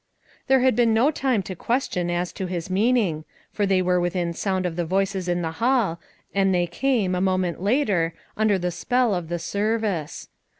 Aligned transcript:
There 0.47 0.61
had 0.61 0.75
been 0.75 0.95
no 0.95 1.11
time 1.11 1.43
to 1.43 1.55
question 1.55 2.09
as 2.09 2.33
to 2.33 2.47
his 2.47 2.71
meaning, 2.71 3.23
for 3.53 3.67
they 3.67 3.83
were 3.83 3.99
within 3.99 4.33
sound 4.33 4.65
of 4.65 4.75
the 4.75 4.83
voices 4.83 5.27
in 5.27 5.43
the 5.43 5.51
Hall, 5.61 5.99
and 6.33 6.51
they 6.55 6.65
came, 6.65 7.13
a 7.13 7.21
moment 7.21 7.61
later, 7.61 8.15
under 8.35 8.57
the 8.57 8.71
spell 8.71 9.13
of 9.13 9.29
the 9.29 9.37
service. 9.37 10.27